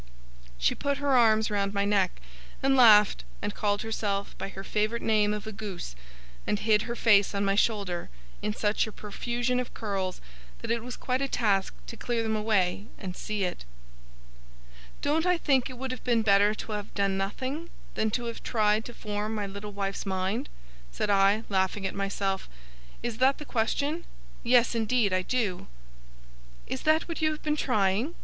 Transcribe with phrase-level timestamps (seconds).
[0.57, 2.19] She put her arms round my neck,
[2.63, 5.95] and laughed, and called herself by her favourite name of a goose,
[6.47, 8.09] and hid her face on my shoulder
[8.41, 10.19] in such a profusion of curls
[10.63, 13.63] that it was quite a task to clear them away and see it.
[15.03, 18.41] 'Don't I think it would have been better to have done nothing, than to have
[18.41, 20.49] tried to form my little wife's mind?'
[20.91, 22.49] said I, laughing at myself.
[23.03, 24.05] 'Is that the question?
[24.41, 25.67] Yes, indeed, I do.'
[26.65, 28.15] 'Is that what you have been trying?